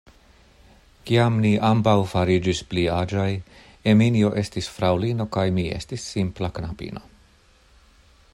Kiam 1.09 1.35
ni 1.43 1.51
ambaŭ 1.67 1.93
fariĝis 2.13 2.61
pli 2.71 2.85
aĝaj, 2.95 3.27
Eminjo 3.93 4.33
estis 4.45 4.73
fraŭlino 4.79 5.29
kaj 5.37 5.45
mi 5.59 5.69
estis 5.79 6.11
simpla 6.17 6.53
knabino. 6.59 7.09